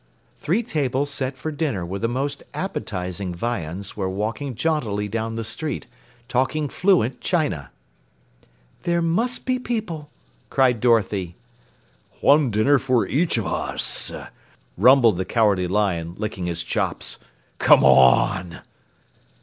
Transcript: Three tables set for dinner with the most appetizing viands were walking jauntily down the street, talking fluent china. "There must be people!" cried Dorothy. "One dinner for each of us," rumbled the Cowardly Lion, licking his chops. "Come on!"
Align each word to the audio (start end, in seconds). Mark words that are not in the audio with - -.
Three 0.35 0.63
tables 0.63 1.11
set 1.11 1.37
for 1.37 1.51
dinner 1.51 1.85
with 1.85 2.01
the 2.01 2.07
most 2.07 2.41
appetizing 2.55 3.35
viands 3.35 3.95
were 3.95 4.09
walking 4.09 4.55
jauntily 4.55 5.07
down 5.07 5.35
the 5.35 5.43
street, 5.43 5.85
talking 6.27 6.69
fluent 6.69 7.21
china. 7.21 7.69
"There 8.81 9.03
must 9.03 9.45
be 9.45 9.59
people!" 9.59 10.09
cried 10.49 10.79
Dorothy. 10.81 11.35
"One 12.19 12.49
dinner 12.49 12.79
for 12.79 13.05
each 13.07 13.37
of 13.37 13.45
us," 13.45 14.11
rumbled 14.75 15.17
the 15.17 15.23
Cowardly 15.25 15.67
Lion, 15.67 16.15
licking 16.17 16.47
his 16.47 16.63
chops. 16.63 17.19
"Come 17.59 17.83
on!" 17.83 18.61